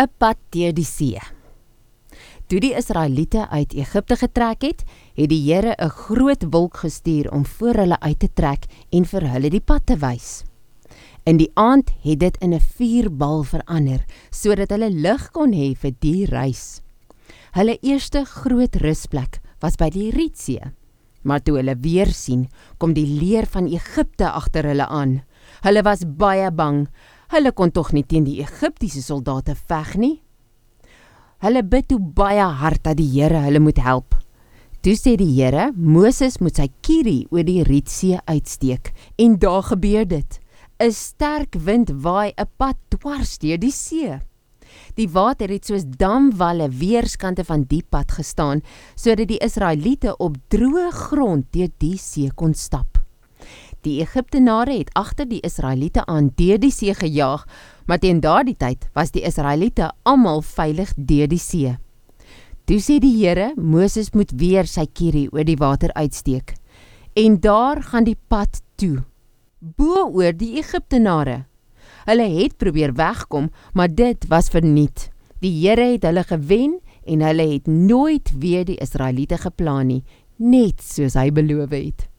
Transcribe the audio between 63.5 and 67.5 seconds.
Moses moet weer sy kierie oor die water uitsteek. En